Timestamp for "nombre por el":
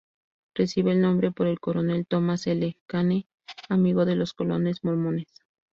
1.01-1.59